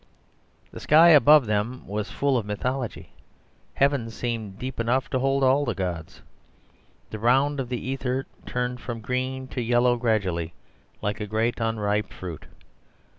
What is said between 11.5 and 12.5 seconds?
unripe fruit.